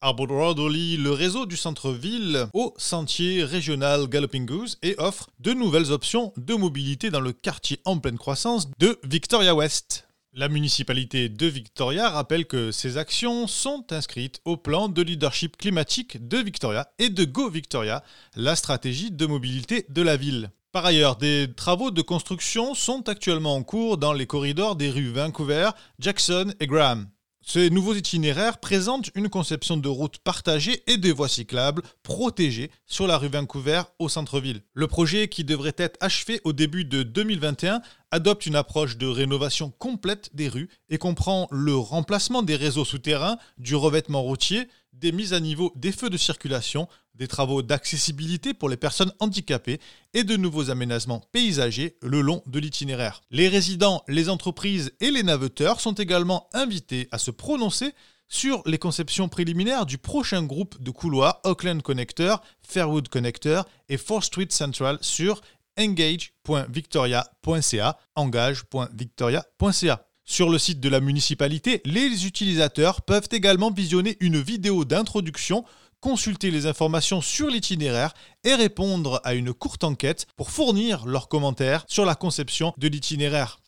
Harbour 0.01 0.27
Road 0.27 0.59
relie 0.59 0.97
le 0.97 1.11
réseau 1.11 1.47
du 1.47 1.57
centre-ville 1.57 2.45
au 2.53 2.71
sentier 2.77 3.43
régional 3.43 4.07
Galloping 4.07 4.45
Goose 4.45 4.77
et 4.83 4.93
offre 4.99 5.31
de 5.39 5.53
nouvelles 5.53 5.91
options 5.91 6.31
de 6.37 6.53
mobilité 6.53 7.09
dans 7.09 7.21
le 7.21 7.33
quartier 7.33 7.79
en 7.85 7.97
pleine 7.97 8.19
croissance 8.19 8.69
de 8.77 8.99
Victoria 9.03 9.55
West. 9.55 10.07
La 10.31 10.47
municipalité 10.47 11.27
de 11.27 11.47
Victoria 11.47 12.11
rappelle 12.11 12.45
que 12.45 12.71
ces 12.71 12.97
actions 12.97 13.47
sont 13.47 13.91
inscrites 13.93 14.41
au 14.45 14.57
plan 14.57 14.89
de 14.89 15.01
leadership 15.01 15.57
climatique 15.57 16.27
de 16.27 16.37
Victoria 16.37 16.87
et 16.99 17.09
de 17.09 17.23
Go 17.23 17.49
Victoria, 17.49 18.03
la 18.35 18.55
stratégie 18.55 19.09
de 19.09 19.25
mobilité 19.25 19.87
de 19.89 20.03
la 20.03 20.17
ville. 20.17 20.51
Par 20.75 20.85
ailleurs, 20.85 21.15
des 21.15 21.47
travaux 21.55 21.89
de 21.89 22.01
construction 22.01 22.73
sont 22.73 23.07
actuellement 23.07 23.55
en 23.55 23.63
cours 23.63 23.97
dans 23.97 24.11
les 24.11 24.27
corridors 24.27 24.75
des 24.75 24.89
rues 24.89 25.07
Vancouver, 25.07 25.69
Jackson 25.99 26.53
et 26.59 26.67
Graham. 26.67 27.07
Ces 27.39 27.69
nouveaux 27.69 27.93
itinéraires 27.93 28.57
présentent 28.57 29.09
une 29.15 29.29
conception 29.29 29.77
de 29.77 29.87
route 29.87 30.17
partagée 30.17 30.83
et 30.87 30.97
des 30.97 31.13
voies 31.13 31.29
cyclables 31.29 31.81
protégées 32.03 32.71
sur 32.85 33.07
la 33.07 33.17
rue 33.17 33.29
Vancouver 33.29 33.83
au 33.99 34.09
centre-ville. 34.09 34.63
Le 34.73 34.87
projet, 34.87 35.29
qui 35.29 35.45
devrait 35.45 35.75
être 35.77 35.95
achevé 36.01 36.41
au 36.43 36.51
début 36.51 36.83
de 36.83 37.03
2021, 37.03 37.81
adopte 38.11 38.45
une 38.45 38.57
approche 38.57 38.97
de 38.97 39.07
rénovation 39.07 39.71
complète 39.79 40.31
des 40.33 40.49
rues 40.49 40.67
et 40.89 40.97
comprend 40.97 41.47
le 41.51 41.77
remplacement 41.77 42.43
des 42.43 42.57
réseaux 42.57 42.83
souterrains, 42.83 43.37
du 43.57 43.75
revêtement 43.75 44.23
routier, 44.23 44.67
des 44.99 45.11
mises 45.11 45.33
à 45.33 45.39
niveau 45.39 45.71
des 45.75 45.91
feux 45.91 46.09
de 46.09 46.17
circulation, 46.17 46.87
des 47.15 47.27
travaux 47.27 47.61
d'accessibilité 47.61 48.53
pour 48.53 48.69
les 48.69 48.77
personnes 48.77 49.13
handicapées 49.19 49.79
et 50.13 50.23
de 50.23 50.35
nouveaux 50.35 50.69
aménagements 50.69 51.23
paysagers 51.31 51.97
le 52.01 52.21
long 52.21 52.43
de 52.45 52.59
l'itinéraire. 52.59 53.21
Les 53.31 53.47
résidents, 53.47 54.03
les 54.07 54.29
entreprises 54.29 54.91
et 54.99 55.11
les 55.11 55.23
naveteurs 55.23 55.79
sont 55.79 55.93
également 55.93 56.49
invités 56.53 57.07
à 57.11 57.17
se 57.17 57.31
prononcer 57.31 57.93
sur 58.27 58.63
les 58.65 58.79
conceptions 58.79 59.29
préliminaires 59.29 59.85
du 59.85 59.97
prochain 59.97 60.43
groupe 60.43 60.81
de 60.81 60.91
couloirs 60.91 61.39
Auckland 61.43 61.81
Connector, 61.81 62.41
Fairwood 62.61 63.07
Connector 63.07 63.65
et 63.87 63.97
4 63.97 64.23
Street 64.23 64.47
Central 64.49 64.97
sur 65.01 65.41
engage.victoria.ca, 65.77 67.97
engage.victoria.ca. 68.15 70.07
Sur 70.27 70.49
le 70.49 70.57
site 70.57 70.79
de 70.79 70.89
la 70.89 71.01
municipalité, 71.01 71.81
les 71.85 72.25
utilisateurs 72.25 73.03
peuvent 73.03 73.29
également 73.31 73.69
visionner 73.69 74.17
une 74.19 74.41
vidéo 74.41 74.83
d'introduction, 74.83 75.63
consulter 76.01 76.49
les 76.49 76.65
informations 76.65 77.21
sur 77.21 77.47
l'itinéraire 77.47 78.13
et 78.43 78.55
répondre 78.55 79.21
à 79.23 79.35
une 79.35 79.53
courte 79.53 79.83
enquête 79.83 80.25
pour 80.35 80.49
fournir 80.49 81.05
leurs 81.05 81.29
commentaires 81.29 81.85
sur 81.87 82.05
la 82.05 82.15
conception 82.15 82.73
de 82.77 82.87
l'itinéraire. 82.87 83.59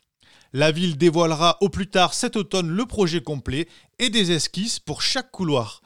La 0.52 0.72
ville 0.72 0.96
dévoilera 0.96 1.58
au 1.60 1.68
plus 1.68 1.90
tard 1.90 2.12
cet 2.12 2.34
automne 2.34 2.68
le 2.68 2.86
projet 2.86 3.20
complet 3.20 3.68
et 4.00 4.10
des 4.10 4.32
esquisses 4.32 4.80
pour 4.80 5.00
chaque 5.00 5.30
couloir. 5.30 5.80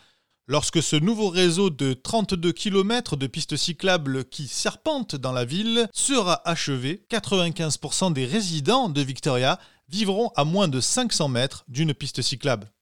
Lorsque 0.49 0.83
ce 0.83 0.97
nouveau 0.97 1.29
réseau 1.29 1.71
de 1.71 1.93
32 1.93 2.53
km 2.53 3.17
de 3.17 3.27
pistes 3.27 3.57
cyclables 3.57 4.25
qui 4.25 4.49
serpentent 4.49 5.17
dans 5.17 5.33
la 5.33 5.45
ville 5.45 5.89
sera 5.93 6.43
achevé, 6.49 7.05
95% 7.11 8.13
des 8.13 8.27
résidents 8.27 8.89
de 8.89 9.01
Victoria 9.03 9.59
vivront 9.93 10.31
à 10.37 10.45
moins 10.45 10.69
de 10.69 10.81
500 10.81 11.29
mètres 11.29 11.65
d'une 11.69 11.93
piste 11.93 12.23
cyclable. 12.23 12.73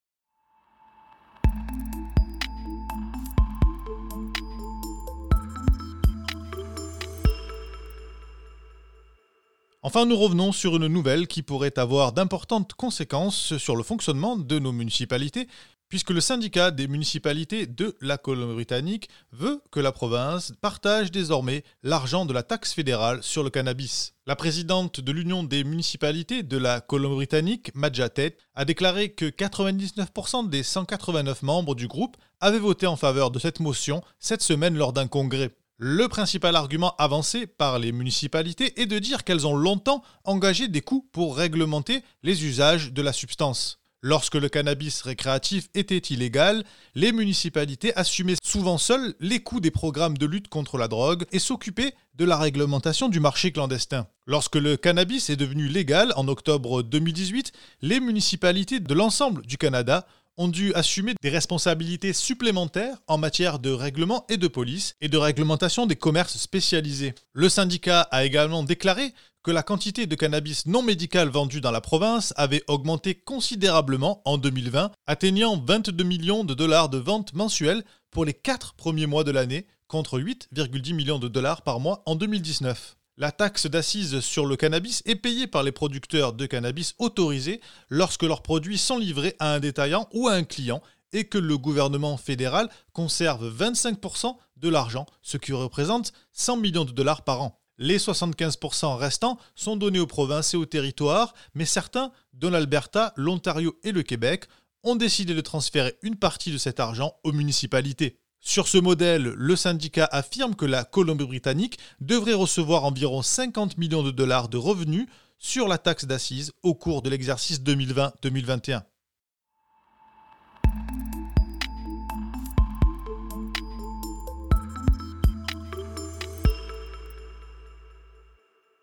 Enfin, 9.82 10.06
nous 10.06 10.16
revenons 10.16 10.52
sur 10.52 10.76
une 10.76 10.86
nouvelle 10.86 11.26
qui 11.26 11.42
pourrait 11.42 11.78
avoir 11.78 12.12
d'importantes 12.12 12.74
conséquences 12.74 13.56
sur 13.56 13.74
le 13.74 13.82
fonctionnement 13.82 14.36
de 14.36 14.58
nos 14.58 14.72
municipalités, 14.72 15.48
puisque 15.90 16.10
le 16.10 16.20
syndicat 16.20 16.70
des 16.70 16.88
municipalités 16.88 17.66
de 17.66 17.96
la 18.00 18.16
Colombie-Britannique 18.16 19.10
veut 19.32 19.60
que 19.72 19.80
la 19.80 19.92
province 19.92 20.52
partage 20.60 21.10
désormais 21.10 21.64
l'argent 21.82 22.24
de 22.24 22.32
la 22.32 22.44
taxe 22.44 22.72
fédérale 22.72 23.22
sur 23.22 23.42
le 23.42 23.50
cannabis. 23.50 24.14
La 24.26 24.36
présidente 24.36 25.00
de 25.00 25.12
l'Union 25.12 25.42
des 25.42 25.64
municipalités 25.64 26.44
de 26.44 26.56
la 26.56 26.80
Colombie-Britannique, 26.80 27.72
Madja 27.74 28.08
Tate, 28.08 28.36
a 28.54 28.64
déclaré 28.64 29.10
que 29.10 29.26
99% 29.26 30.48
des 30.48 30.62
189 30.62 31.42
membres 31.42 31.74
du 31.74 31.88
groupe 31.88 32.16
avaient 32.38 32.60
voté 32.60 32.86
en 32.86 32.96
faveur 32.96 33.32
de 33.32 33.40
cette 33.40 33.58
motion 33.58 34.00
cette 34.20 34.42
semaine 34.42 34.76
lors 34.76 34.92
d'un 34.92 35.08
congrès. 35.08 35.50
Le 35.76 36.08
principal 36.08 36.54
argument 36.54 36.94
avancé 36.98 37.46
par 37.46 37.78
les 37.78 37.90
municipalités 37.90 38.80
est 38.80 38.86
de 38.86 38.98
dire 38.98 39.24
qu'elles 39.24 39.46
ont 39.46 39.56
longtemps 39.56 40.04
engagé 40.24 40.68
des 40.68 40.82
coûts 40.82 41.08
pour 41.10 41.36
réglementer 41.36 42.04
les 42.22 42.44
usages 42.44 42.92
de 42.92 43.02
la 43.02 43.14
substance. 43.14 43.79
Lorsque 44.02 44.36
le 44.36 44.48
cannabis 44.48 45.02
récréatif 45.02 45.68
était 45.74 45.98
illégal, 45.98 46.64
les 46.94 47.12
municipalités 47.12 47.94
assumaient 47.96 48.36
souvent 48.42 48.78
seules 48.78 49.14
les 49.20 49.40
coûts 49.40 49.60
des 49.60 49.70
programmes 49.70 50.16
de 50.16 50.24
lutte 50.24 50.48
contre 50.48 50.78
la 50.78 50.88
drogue 50.88 51.26
et 51.32 51.38
s'occupaient 51.38 51.92
de 52.14 52.24
la 52.24 52.38
réglementation 52.38 53.10
du 53.10 53.20
marché 53.20 53.52
clandestin. 53.52 54.06
Lorsque 54.26 54.56
le 54.56 54.78
cannabis 54.78 55.28
est 55.28 55.36
devenu 55.36 55.68
légal 55.68 56.14
en 56.16 56.28
octobre 56.28 56.82
2018, 56.82 57.52
les 57.82 58.00
municipalités 58.00 58.80
de 58.80 58.94
l'ensemble 58.94 59.44
du 59.44 59.58
Canada 59.58 60.06
ont 60.36 60.48
dû 60.48 60.72
assumer 60.74 61.14
des 61.22 61.28
responsabilités 61.28 62.12
supplémentaires 62.12 62.96
en 63.06 63.18
matière 63.18 63.58
de 63.58 63.70
règlement 63.70 64.24
et 64.28 64.36
de 64.36 64.48
police 64.48 64.94
et 65.00 65.08
de 65.08 65.18
réglementation 65.18 65.86
des 65.86 65.96
commerces 65.96 66.36
spécialisés. 66.36 67.14
Le 67.32 67.48
syndicat 67.48 68.02
a 68.10 68.24
également 68.24 68.62
déclaré 68.62 69.12
que 69.42 69.50
la 69.50 69.62
quantité 69.62 70.06
de 70.06 70.14
cannabis 70.14 70.66
non 70.66 70.82
médical 70.82 71.28
vendu 71.28 71.60
dans 71.60 71.70
la 71.70 71.80
province 71.80 72.34
avait 72.36 72.62
augmenté 72.68 73.14
considérablement 73.14 74.22
en 74.24 74.38
2020, 74.38 74.92
atteignant 75.06 75.56
22 75.56 76.04
millions 76.04 76.44
de 76.44 76.54
dollars 76.54 76.88
de 76.88 76.98
ventes 76.98 77.32
mensuelles 77.32 77.84
pour 78.10 78.24
les 78.24 78.34
4 78.34 78.74
premiers 78.74 79.06
mois 79.06 79.24
de 79.24 79.30
l'année, 79.30 79.66
contre 79.88 80.20
8,10 80.20 80.94
millions 80.94 81.18
de 81.18 81.28
dollars 81.28 81.62
par 81.62 81.80
mois 81.80 82.02
en 82.06 82.14
2019. 82.14 82.96
La 83.20 83.32
taxe 83.32 83.66
d'assises 83.66 84.20
sur 84.20 84.46
le 84.46 84.56
cannabis 84.56 85.02
est 85.04 85.14
payée 85.14 85.46
par 85.46 85.62
les 85.62 85.72
producteurs 85.72 86.32
de 86.32 86.46
cannabis 86.46 86.94
autorisés 86.98 87.60
lorsque 87.90 88.22
leurs 88.22 88.40
produits 88.40 88.78
sont 88.78 88.96
livrés 88.96 89.36
à 89.38 89.52
un 89.52 89.60
détaillant 89.60 90.08
ou 90.14 90.28
à 90.28 90.32
un 90.32 90.42
client 90.42 90.80
et 91.12 91.24
que 91.24 91.36
le 91.36 91.58
gouvernement 91.58 92.16
fédéral 92.16 92.70
conserve 92.94 93.54
25% 93.54 94.38
de 94.56 94.68
l'argent, 94.70 95.04
ce 95.20 95.36
qui 95.36 95.52
représente 95.52 96.14
100 96.32 96.56
millions 96.56 96.86
de 96.86 96.92
dollars 96.92 97.20
par 97.20 97.42
an. 97.42 97.60
Les 97.76 97.98
75% 97.98 98.96
restants 98.96 99.36
sont 99.54 99.76
donnés 99.76 100.00
aux 100.00 100.06
provinces 100.06 100.54
et 100.54 100.56
aux 100.56 100.64
territoires, 100.64 101.34
mais 101.52 101.66
certains, 101.66 102.12
dont 102.32 102.48
l'Alberta, 102.48 103.12
l'Ontario 103.16 103.78
et 103.82 103.92
le 103.92 104.02
Québec, 104.02 104.46
ont 104.82 104.96
décidé 104.96 105.34
de 105.34 105.42
transférer 105.42 105.98
une 106.00 106.16
partie 106.16 106.52
de 106.52 106.58
cet 106.58 106.80
argent 106.80 107.12
aux 107.22 107.32
municipalités. 107.32 108.18
Sur 108.40 108.68
ce 108.68 108.78
modèle, 108.78 109.34
le 109.36 109.54
syndicat 109.54 110.08
affirme 110.10 110.54
que 110.54 110.64
la 110.64 110.84
Colombie-Britannique 110.84 111.78
devrait 112.00 112.34
recevoir 112.34 112.84
environ 112.84 113.22
50 113.22 113.76
millions 113.76 114.02
de 114.02 114.10
dollars 114.10 114.48
de 114.48 114.56
revenus 114.56 115.06
sur 115.38 115.68
la 115.68 115.78
taxe 115.78 116.06
d'assises 116.06 116.52
au 116.62 116.74
cours 116.74 117.02
de 117.02 117.10
l'exercice 117.10 117.60
2020-2021. 117.60 118.82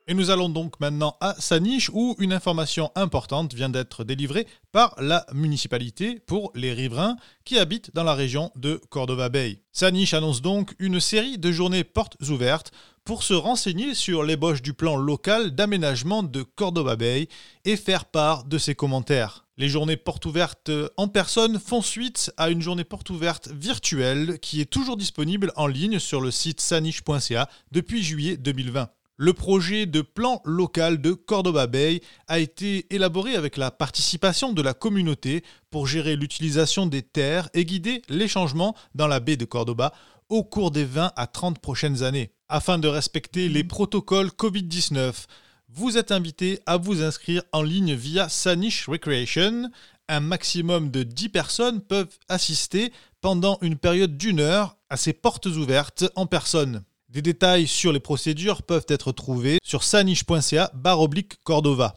Et 0.10 0.14
nous 0.14 0.30
allons 0.30 0.48
donc 0.48 0.80
maintenant 0.80 1.18
à 1.20 1.36
Saniche 1.38 1.90
où 1.94 2.16
une 2.20 2.32
information 2.32 2.92
importante 2.96 3.54
vient 3.54 3.68
d'être 3.68 4.06
délivrée 4.06 4.48
par 4.72 4.96
la 5.02 5.26
municipalité 5.34 6.22
pour 6.26 6.50
les 6.56 6.72
riverains 6.72 7.18
qui 7.44 7.60
habitent 7.60 7.92
dans 7.94 8.06
la 8.06 8.14
région 8.14 8.50
de 8.56 8.80
Cordova 8.90 9.28
Bay. 9.28 9.60
Saniche 9.74 10.14
annonce 10.14 10.42
donc 10.42 10.74
une 10.80 11.02
série 11.02 11.38
de 11.38 11.52
journées 11.52 11.84
portes 11.84 12.16
ouvertes 12.30 12.72
pour 13.04 13.22
se 13.22 13.34
renseigner 13.34 13.94
sur 13.96 14.24
l'ébauche 14.24 14.62
du 14.62 14.74
plan 14.74 14.96
local 14.96 15.52
d'aménagement 15.52 16.24
de 16.24 16.42
Cordova 16.42 16.96
Bay 16.96 17.28
et 17.66 17.76
faire 17.76 18.06
part 18.06 18.46
de 18.46 18.58
ses 18.58 18.76
commentaires. 18.76 19.46
Les 19.58 19.68
journées 19.68 19.98
portes 19.98 20.26
ouvertes 20.26 20.72
en 20.96 21.10
personne 21.10 21.60
font 21.60 21.82
suite 21.82 22.32
à 22.38 22.50
une 22.50 22.62
journée 22.62 22.86
porte 22.86 23.10
ouverte 23.10 23.50
virtuelle 23.50 24.40
qui 24.40 24.62
est 24.62 24.70
toujours 24.72 24.96
disponible 24.96 25.52
en 25.58 25.68
ligne 25.68 26.00
sur 26.00 26.22
le 26.22 26.32
site 26.32 26.62
saniche.ca 26.62 27.50
depuis 27.74 28.04
juillet 28.04 28.38
2020. 28.38 28.88
Le 29.20 29.34
projet 29.34 29.88
de 29.88 30.02
plan 30.02 30.44
local 30.46 31.02
de 31.02 31.14
Cordoba 31.14 31.66
Bay 31.66 32.02
a 32.28 32.38
été 32.38 32.86
élaboré 32.94 33.36
avec 33.36 33.58
la 33.58 33.72
participation 33.72 34.54
de 34.54 34.62
la 34.62 34.76
communauté 34.76 35.44
pour 35.72 35.88
gérer 35.88 36.16
l'utilisation 36.16 36.86
des 36.86 37.02
terres 37.02 37.50
et 37.56 37.66
guider 37.66 38.04
les 38.10 38.28
changements 38.28 38.76
dans 38.94 39.08
la 39.08 39.20
baie 39.20 39.36
de 39.36 39.46
Cordoba 39.46 39.92
au 40.30 40.44
cours 40.44 40.70
des 40.70 40.86
20 40.86 41.14
à 41.16 41.26
30 41.26 41.58
prochaines 41.58 42.04
années. 42.04 42.30
Afin 42.48 42.78
de 42.78 42.88
respecter 42.88 43.50
les 43.50 43.64
protocoles 43.64 44.28
Covid-19, 44.28 45.26
vous 45.68 45.98
êtes 45.98 46.12
invité 46.12 46.60
à 46.68 46.78
vous 46.78 47.02
inscrire 47.02 47.42
en 47.54 47.64
ligne 47.64 47.96
via 47.96 48.30
Sanish 48.30 48.88
Recreation. 48.88 49.72
Un 50.10 50.20
maximum 50.20 50.92
de 50.92 51.02
10 51.02 51.30
personnes 51.30 51.82
peuvent 51.82 52.20
assister 52.30 52.94
pendant 53.22 53.58
une 53.64 53.78
période 53.78 54.16
d'une 54.16 54.42
heure 54.42 54.78
à 54.92 54.96
ces 54.96 55.14
portes 55.14 55.48
ouvertes 55.48 56.06
en 56.16 56.28
personne. 56.28 56.84
Des 57.10 57.22
détails 57.22 57.68
sur 57.68 57.94
les 57.94 58.02
procédures 58.02 58.64
peuvent 58.64 58.86
être 58.90 59.14
trouvés 59.14 59.60
sur 59.64 59.84
saniche.ca 59.84 60.72
oblique 60.84 61.42
Cordova. 61.44 61.96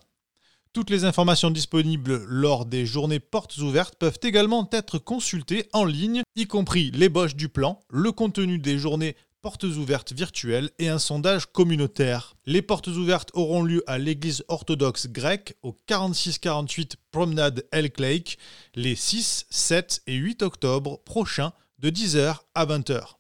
Toutes 0.73 0.91
les 0.91 1.05
informations 1.05 1.51
disponibles 1.51 2.23
lors 2.27 2.65
des 2.65 2.87
journées 2.87 3.19
portes 3.19 3.57
ouvertes 3.59 3.97
peuvent 3.97 4.21
également 4.23 4.69
être 4.71 4.99
consultées 4.99 5.69
en 5.73 5.85
ligne, 5.85 6.23
y 6.37 6.47
compris 6.47 6.93
l'ébauche 6.93 7.35
du 7.35 7.49
plan, 7.49 7.81
le 7.91 8.13
contenu 8.13 8.61
des 8.61 8.79
journées 8.79 9.17
portes 9.43 9.65
ouvertes 9.65 10.13
virtuelles 10.13 10.71
et 10.79 10.89
un 10.89 11.01
sondage 11.01 11.47
communautaire. 11.47 12.37
Les 12.47 12.63
portes 12.63 12.87
ouvertes 12.87 13.31
auront 13.35 13.65
lieu 13.65 13.83
à 13.89 13.99
l'église 13.99 14.45
orthodoxe 14.47 15.09
grecque 15.09 15.57
au 15.63 15.73
4648 15.87 16.99
Promenade 17.11 17.67
El 17.73 17.91
Lake 17.99 18.39
les 18.77 18.95
6, 18.95 19.47
7 19.51 20.03
et 20.07 20.15
8 20.15 20.43
octobre 20.43 21.01
prochains 21.05 21.53
de 21.81 21.91
10h 21.91 22.37
à 22.55 22.67
20h. 22.67 23.20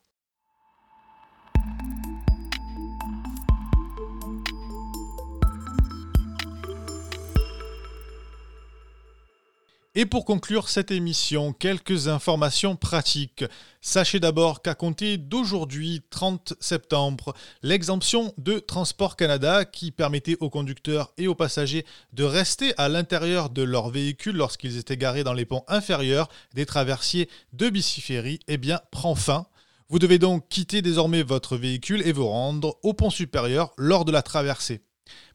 Et 10.00 10.06
pour 10.06 10.24
conclure 10.24 10.70
cette 10.70 10.92
émission, 10.92 11.52
quelques 11.52 12.08
informations 12.08 12.74
pratiques. 12.74 13.44
Sachez 13.82 14.18
d'abord 14.18 14.62
qu'à 14.62 14.74
compter 14.74 15.18
d'aujourd'hui, 15.18 16.00
30 16.08 16.54
septembre, 16.58 17.34
l'exemption 17.62 18.32
de 18.38 18.60
Transport 18.60 19.14
Canada 19.14 19.66
qui 19.66 19.90
permettait 19.90 20.38
aux 20.40 20.48
conducteurs 20.48 21.12
et 21.18 21.28
aux 21.28 21.34
passagers 21.34 21.84
de 22.14 22.24
rester 22.24 22.72
à 22.78 22.88
l'intérieur 22.88 23.50
de 23.50 23.60
leur 23.60 23.90
véhicule 23.90 24.36
lorsqu'ils 24.36 24.78
étaient 24.78 24.96
garés 24.96 25.22
dans 25.22 25.34
les 25.34 25.44
ponts 25.44 25.64
inférieurs 25.68 26.30
des 26.54 26.64
traversiers 26.64 27.28
de 27.52 27.68
Biciféry, 27.68 28.40
eh 28.48 28.56
bien, 28.56 28.80
prend 28.90 29.14
fin. 29.14 29.48
Vous 29.90 29.98
devez 29.98 30.18
donc 30.18 30.48
quitter 30.48 30.80
désormais 30.80 31.22
votre 31.22 31.58
véhicule 31.58 32.00
et 32.06 32.12
vous 32.12 32.26
rendre 32.26 32.78
au 32.82 32.94
pont 32.94 33.10
supérieur 33.10 33.74
lors 33.76 34.06
de 34.06 34.12
la 34.12 34.22
traversée. 34.22 34.80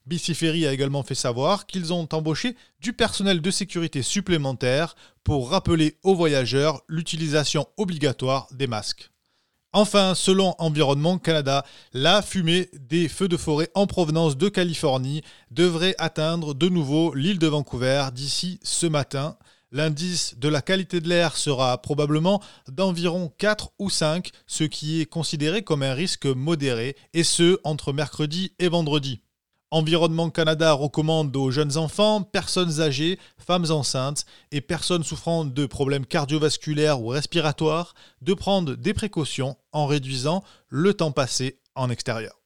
BC 0.05 0.65
a 0.67 0.71
également 0.71 1.03
fait 1.03 1.15
savoir 1.15 1.65
qu'ils 1.65 1.91
ont 1.91 2.07
embauché 2.11 2.55
du 2.79 2.93
personnel 2.93 3.41
de 3.41 3.51
sécurité 3.51 4.03
supplémentaire 4.03 4.95
pour 5.23 5.49
rappeler 5.49 5.97
aux 6.03 6.13
voyageurs 6.13 6.83
l'utilisation 6.87 7.67
obligatoire 7.77 8.47
des 8.51 8.67
masques. 8.67 9.09
Enfin, 9.73 10.15
selon 10.15 10.55
Environnement 10.57 11.17
Canada, 11.17 11.65
la 11.91 12.21
fumée 12.21 12.69
des 12.79 13.09
feux 13.09 13.27
de 13.27 13.35
forêt 13.35 13.69
en 13.73 13.87
provenance 13.87 14.37
de 14.37 14.47
Californie 14.47 15.21
devrait 15.51 15.95
atteindre 15.97 16.53
de 16.53 16.69
nouveau 16.69 17.13
l'île 17.13 17.39
de 17.39 17.47
Vancouver 17.47 18.05
d'ici 18.13 18.57
ce 18.63 18.85
matin. 18.85 19.37
L'indice 19.73 20.35
de 20.37 20.47
la 20.47 20.61
qualité 20.61 21.01
de 21.01 21.09
l'air 21.09 21.35
sera 21.35 21.81
probablement 21.81 22.41
d'environ 22.69 23.33
4 23.37 23.71
ou 23.77 23.89
5, 23.89 24.29
ce 24.47 24.63
qui 24.63 25.01
est 25.01 25.05
considéré 25.05 25.61
comme 25.61 25.83
un 25.83 25.93
risque 25.93 26.25
modéré, 26.25 26.95
et 27.13 27.25
ce 27.25 27.59
entre 27.65 27.91
mercredi 27.91 28.53
et 28.59 28.69
vendredi. 28.69 29.19
Environnement 29.75 30.29
Canada 30.29 30.71
recommande 30.71 31.35
aux 31.35 31.51
jeunes 31.51 31.75
enfants, 31.75 32.23
personnes 32.23 32.79
âgées, 32.79 33.19
femmes 33.37 33.69
enceintes 33.71 34.25
et 34.53 34.61
personnes 34.61 35.03
souffrant 35.03 35.43
de 35.43 35.65
problèmes 35.65 36.05
cardiovasculaires 36.05 37.01
ou 37.01 37.07
respiratoires 37.07 37.93
de 38.21 38.33
prendre 38.33 38.75
des 38.75 38.93
précautions 38.93 39.57
en 39.73 39.85
réduisant 39.85 40.45
le 40.69 40.93
temps 40.93 41.11
passé 41.11 41.59
en 41.75 41.89
extérieur. 41.89 42.39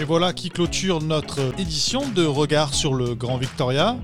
Et 0.00 0.04
voilà 0.04 0.32
qui 0.32 0.48
clôture 0.48 1.02
notre 1.02 1.52
édition 1.60 2.08
de 2.08 2.24
Regard 2.24 2.72
sur 2.72 2.94
le 2.94 3.14
Grand 3.14 3.36
Victoria. 3.36 3.98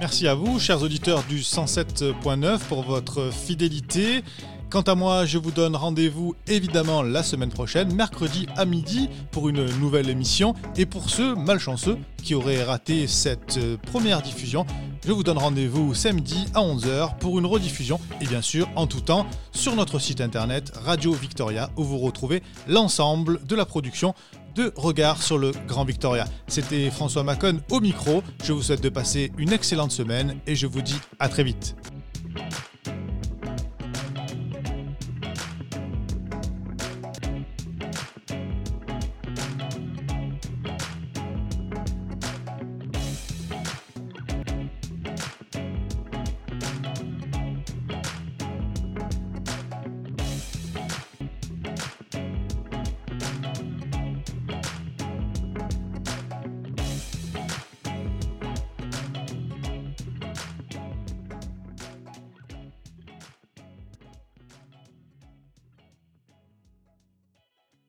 Merci 0.00 0.26
à 0.26 0.34
vous, 0.34 0.58
chers 0.58 0.80
auditeurs 0.80 1.24
du 1.28 1.40
107.9, 1.40 2.58
pour 2.70 2.84
votre 2.84 3.30
fidélité. 3.30 4.24
Quant 4.70 4.80
à 4.80 4.94
moi, 4.94 5.26
je 5.26 5.36
vous 5.36 5.50
donne 5.50 5.76
rendez-vous 5.76 6.34
évidemment 6.46 7.02
la 7.02 7.22
semaine 7.22 7.50
prochaine, 7.50 7.94
mercredi 7.94 8.46
à 8.56 8.64
midi, 8.64 9.10
pour 9.30 9.50
une 9.50 9.66
nouvelle 9.78 10.08
émission. 10.08 10.54
Et 10.74 10.86
pour 10.86 11.10
ceux 11.10 11.34
malchanceux 11.34 11.98
qui 12.22 12.34
auraient 12.34 12.62
raté 12.62 13.06
cette 13.06 13.58
euh, 13.58 13.76
première 13.76 14.22
diffusion, 14.22 14.64
je 15.06 15.12
vous 15.12 15.22
donne 15.22 15.38
rendez-vous 15.38 15.94
samedi 15.94 16.44
à 16.54 16.60
11h 16.60 17.16
pour 17.18 17.38
une 17.38 17.46
rediffusion 17.46 17.98
et 18.20 18.26
bien 18.26 18.42
sûr 18.42 18.68
en 18.76 18.86
tout 18.86 19.00
temps 19.00 19.26
sur 19.52 19.74
notre 19.74 19.98
site 19.98 20.20
internet 20.20 20.72
Radio 20.84 21.12
Victoria 21.12 21.70
où 21.76 21.84
vous 21.84 21.98
retrouvez 21.98 22.42
l'ensemble 22.66 23.40
de 23.46 23.56
la 23.56 23.64
production 23.64 24.14
de 24.58 24.72
regard 24.74 25.22
sur 25.22 25.38
le 25.38 25.52
Grand 25.68 25.84
Victoria. 25.84 26.26
C'était 26.48 26.90
François 26.90 27.22
Macon 27.22 27.60
au 27.70 27.80
micro. 27.80 28.24
Je 28.42 28.52
vous 28.52 28.62
souhaite 28.62 28.82
de 28.82 28.88
passer 28.88 29.30
une 29.38 29.52
excellente 29.52 29.92
semaine 29.92 30.40
et 30.48 30.56
je 30.56 30.66
vous 30.66 30.82
dis 30.82 30.98
à 31.20 31.28
très 31.28 31.44
vite. 31.44 31.76